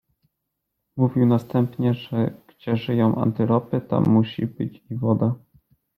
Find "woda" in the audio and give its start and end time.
4.95-5.35